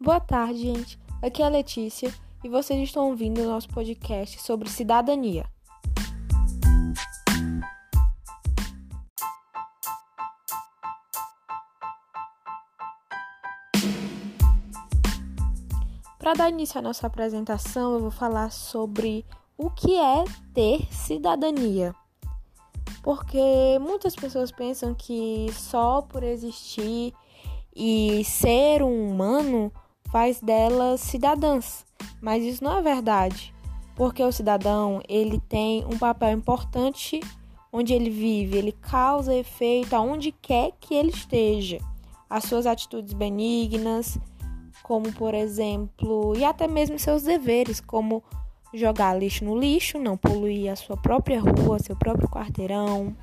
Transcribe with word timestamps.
Boa 0.00 0.20
tarde, 0.20 0.60
gente. 0.60 0.98
Aqui 1.20 1.42
é 1.42 1.46
a 1.46 1.48
Letícia 1.48 2.14
e 2.44 2.48
vocês 2.48 2.80
estão 2.80 3.08
ouvindo 3.08 3.40
o 3.40 3.46
nosso 3.46 3.68
podcast 3.68 4.40
sobre 4.40 4.68
cidadania. 4.68 5.44
Para 16.20 16.34
dar 16.34 16.50
início 16.50 16.78
à 16.78 16.82
nossa 16.82 17.06
apresentação, 17.06 17.94
eu 17.94 18.00
vou 18.00 18.10
falar 18.10 18.52
sobre 18.52 19.24
o 19.56 19.70
que 19.70 19.96
é 19.96 20.22
ter 20.52 20.86
cidadania. 20.92 21.94
Porque 23.02 23.40
muitas 23.80 24.14
pessoas 24.14 24.52
pensam 24.52 24.92
que 24.92 25.46
só 25.54 26.02
por 26.02 26.22
existir 26.22 27.14
e 27.74 28.22
ser 28.22 28.82
um 28.82 29.10
humano 29.10 29.72
faz 30.12 30.40
delas 30.42 31.00
cidadãs, 31.00 31.86
mas 32.20 32.44
isso 32.44 32.62
não 32.62 32.76
é 32.76 32.82
verdade, 32.82 33.54
porque 33.96 34.22
o 34.22 34.30
cidadão 34.30 35.00
ele 35.08 35.40
tem 35.48 35.86
um 35.86 35.96
papel 35.96 36.32
importante 36.32 37.18
onde 37.72 37.94
ele 37.94 38.10
vive, 38.10 38.58
ele 38.58 38.72
causa 38.72 39.34
efeito 39.34 39.94
aonde 39.94 40.32
quer 40.32 40.72
que 40.78 40.94
ele 40.94 41.08
esteja. 41.08 41.78
As 42.28 42.44
suas 42.44 42.66
atitudes 42.66 43.14
benignas, 43.14 44.18
como 44.90 45.12
por 45.12 45.34
exemplo, 45.34 46.36
e 46.36 46.44
até 46.44 46.66
mesmo 46.66 46.98
seus 46.98 47.22
deveres, 47.22 47.78
como 47.80 48.24
jogar 48.74 49.16
lixo 49.16 49.44
no 49.44 49.56
lixo, 49.56 50.00
não 50.00 50.16
poluir 50.16 50.68
a 50.68 50.74
sua 50.74 50.96
própria 50.96 51.38
rua, 51.40 51.78
seu 51.78 51.94
próprio 51.94 52.28
quarteirão, 52.28 53.14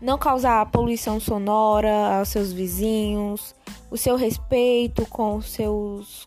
não 0.00 0.16
causar 0.16 0.64
poluição 0.70 1.20
sonora 1.20 2.16
aos 2.16 2.30
seus 2.30 2.50
vizinhos, 2.50 3.54
o 3.90 3.98
seu 3.98 4.16
respeito 4.16 5.04
com 5.04 5.38
seus 5.42 6.24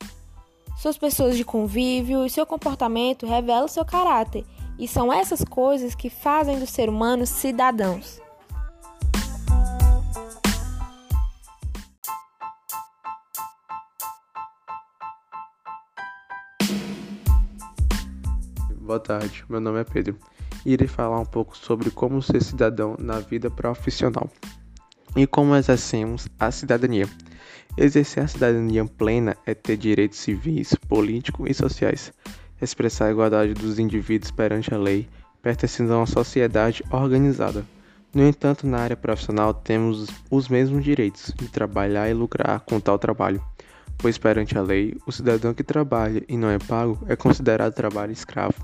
suas 0.77 0.99
pessoas 0.99 1.35
de 1.35 1.43
convívio 1.43 2.23
e 2.23 2.29
seu 2.29 2.45
comportamento 2.45 3.25
revela 3.25 3.65
o 3.65 3.69
seu 3.69 3.83
caráter. 3.83 4.45
E 4.77 4.87
são 4.87 5.11
essas 5.11 5.43
coisas 5.43 5.95
que 5.95 6.11
fazem 6.11 6.59
do 6.59 6.67
ser 6.67 6.89
humano 6.89 7.25
cidadãos. 7.25 8.21
Boa 18.91 18.99
tarde, 18.99 19.45
meu 19.47 19.61
nome 19.61 19.79
é 19.79 19.85
Pedro 19.85 20.17
e 20.65 20.73
irei 20.73 20.85
falar 20.85 21.17
um 21.17 21.25
pouco 21.25 21.55
sobre 21.55 21.89
como 21.89 22.21
ser 22.21 22.43
cidadão 22.43 22.97
na 22.99 23.21
vida 23.21 23.49
profissional 23.49 24.29
e 25.15 25.25
como 25.25 25.55
exercemos 25.55 26.27
a 26.37 26.51
cidadania. 26.51 27.07
Exercer 27.77 28.21
a 28.21 28.27
cidadania 28.27 28.83
plena 28.83 29.37
é 29.45 29.53
ter 29.53 29.77
direitos 29.77 30.19
civis, 30.19 30.75
políticos 30.89 31.49
e 31.49 31.53
sociais, 31.53 32.11
expressar 32.61 33.05
a 33.05 33.11
igualdade 33.11 33.53
dos 33.53 33.79
indivíduos 33.79 34.29
perante 34.29 34.73
a 34.73 34.77
lei, 34.77 35.07
pertencendo 35.41 35.93
a 35.93 35.99
uma 35.99 36.05
sociedade 36.05 36.83
organizada. 36.91 37.65
No 38.13 38.27
entanto, 38.27 38.67
na 38.67 38.79
área 38.79 38.97
profissional 38.97 39.53
temos 39.53 40.09
os 40.29 40.49
mesmos 40.49 40.83
direitos 40.83 41.33
de 41.37 41.47
trabalhar 41.47 42.09
e 42.09 42.13
lucrar 42.13 42.59
com 42.59 42.77
tal 42.77 42.99
trabalho, 42.99 43.41
pois 43.97 44.17
perante 44.17 44.57
a 44.57 44.61
lei, 44.61 44.97
o 45.05 45.11
cidadão 45.11 45.53
que 45.53 45.63
trabalha 45.63 46.23
e 46.27 46.37
não 46.37 46.49
é 46.49 46.57
pago 46.57 46.99
é 47.07 47.15
considerado 47.15 47.73
trabalho 47.73 48.11
escravo. 48.11 48.55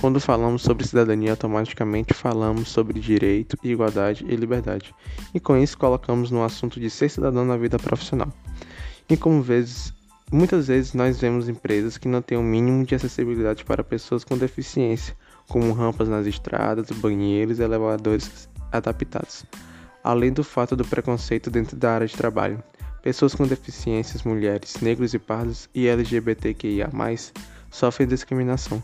Quando 0.00 0.20
falamos 0.20 0.62
sobre 0.62 0.86
cidadania, 0.86 1.30
automaticamente 1.30 2.12
falamos 2.12 2.68
sobre 2.68 3.00
direito, 3.00 3.56
igualdade 3.64 4.26
e 4.28 4.36
liberdade. 4.36 4.94
E 5.34 5.40
com 5.40 5.56
isso 5.56 5.78
colocamos 5.78 6.30
no 6.30 6.44
assunto 6.44 6.78
de 6.78 6.90
ser 6.90 7.08
cidadão 7.08 7.44
na 7.44 7.56
vida 7.56 7.78
profissional. 7.78 8.30
E 9.08 9.16
como 9.16 9.40
vezes, 9.40 9.94
muitas 10.30 10.66
vezes 10.66 10.92
nós 10.92 11.18
vemos 11.18 11.48
empresas 11.48 11.96
que 11.96 12.08
não 12.08 12.20
têm 12.20 12.36
o 12.36 12.42
um 12.42 12.44
mínimo 12.44 12.84
de 12.84 12.94
acessibilidade 12.94 13.64
para 13.64 13.82
pessoas 13.82 14.22
com 14.22 14.36
deficiência, 14.36 15.16
como 15.48 15.72
rampas 15.72 16.08
nas 16.08 16.26
estradas, 16.26 16.90
banheiros 16.90 17.58
e 17.58 17.62
elevadores 17.62 18.48
adaptados. 18.70 19.46
Além 20.04 20.32
do 20.32 20.44
fato 20.44 20.76
do 20.76 20.84
preconceito 20.84 21.50
dentro 21.50 21.76
da 21.76 21.92
área 21.92 22.06
de 22.06 22.16
trabalho. 22.16 22.62
Pessoas 23.06 23.36
com 23.36 23.46
deficiências, 23.46 24.24
mulheres, 24.24 24.80
negros 24.80 25.14
e 25.14 25.18
pardos 25.20 25.70
e 25.72 25.86
LGBTQIA+, 25.86 26.90
sofrem 27.70 28.08
discriminação 28.08 28.82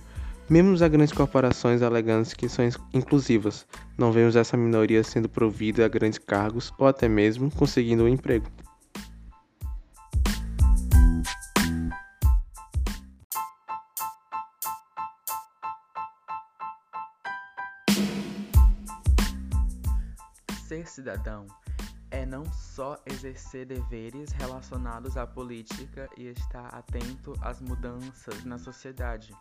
mesmo 0.49 0.75
as 0.75 0.81
grandes 0.81 1.13
corporações 1.13 1.83
alegando 1.83 2.29
que 2.37 2.49
são 2.49 2.65
inclusivas, 2.95 3.67
não 3.99 4.13
vemos 4.13 4.37
essa 4.37 4.57
minoria 4.57 5.03
sendo 5.03 5.29
provida 5.29 5.85
a 5.85 5.89
grandes 5.89 6.21
cargos 6.21 6.73
ou 6.79 6.87
até 6.87 7.09
mesmo 7.09 7.51
conseguindo 7.51 8.05
um 8.05 8.09
emprego. 8.09 8.47
Ser 20.69 20.87
cidadão 20.87 21.45
é 22.13 22.27
não 22.27 22.45
só 22.53 22.99
exercer 23.07 23.67
deveres 23.67 24.33
relacionados 24.33 25.17
à 25.17 25.27
política 25.27 26.09
e 26.17 26.27
estar 26.27 26.67
atento 26.67 27.33
às 27.41 27.59
mudanças 27.59 28.45
na 28.45 28.59
sociedade, 28.59 29.35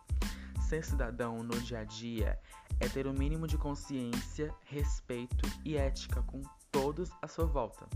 ser 0.68 0.82
cidadão 0.82 1.42
no 1.42 1.60
dia 1.60 1.80
a 1.80 1.84
dia 1.84 2.40
é 2.80 2.88
ter 2.88 3.06
o 3.06 3.12
mínimo 3.12 3.46
de 3.46 3.58
consciência, 3.58 4.52
respeito 4.64 5.46
e 5.64 5.76
ética 5.76 6.22
com 6.22 6.40
todos 6.72 7.10
à 7.20 7.28
sua 7.28 7.44
volta. 7.44 7.86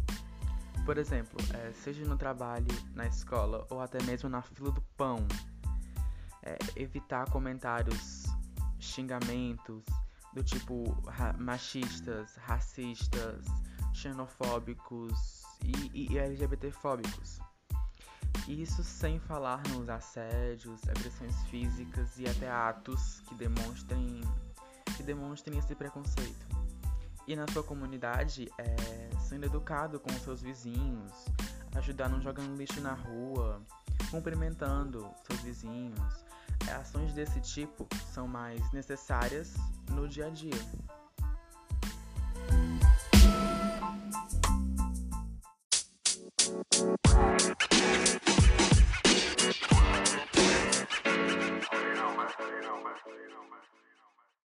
Por 0.85 0.99
exemplo, 0.99 1.39
é, 1.55 1.73
seja 1.73 2.05
no 2.05 2.17
trabalho, 2.17 2.69
na 2.95 3.07
escola 3.07 3.67
ou 3.71 3.81
até 3.81 4.01
mesmo 4.03 4.29
na 4.29 4.43
fila 4.43 4.71
do 4.71 4.83
pão, 4.97 5.27
é, 6.43 6.59
evitar 6.77 7.29
comentários, 7.31 8.25
xingamentos 8.79 9.83
do 10.35 10.45
tipo 10.45 10.85
ra 11.09 11.33
machistas, 11.33 12.37
racistas, 12.37 13.47
xenofóbicos 13.97 15.43
e, 15.65 16.13
e 16.13 16.19
LGBTfóbicos. 16.19 17.41
Isso 18.47 18.85
sem 18.85 19.19
falar 19.19 19.63
nos 19.69 19.89
assédios, 19.89 20.81
agressões 20.89 21.35
físicas 21.45 22.19
e 22.19 22.29
até 22.29 22.49
atos 22.49 23.21
que 23.27 23.35
demonstrem, 23.35 24.21
que 24.97 25.03
demonstrem 25.03 25.59
esse 25.59 25.75
preconceito. 25.75 26.47
E 27.27 27.35
na 27.35 27.47
sua 27.49 27.65
comunidade, 27.65 28.49
é, 28.59 29.11
sendo 29.19 29.47
educado 29.47 29.99
com 29.99 30.13
seus 30.13 30.43
vizinhos, 30.43 31.13
ajudar 31.75 32.09
não 32.09 32.21
jogando 32.21 32.57
lixo 32.57 32.81
na 32.81 32.93
rua, 32.93 33.61
cumprimentando 34.11 35.11
seus 35.27 35.41
vizinhos. 35.41 36.25
É, 36.69 36.73
ações 36.73 37.13
desse 37.15 37.41
tipo 37.41 37.89
são 38.13 38.29
mais 38.29 38.71
necessárias 38.73 39.55
no 39.91 40.07
dia 40.07 40.27
a 40.27 40.31
dia. 40.31 40.96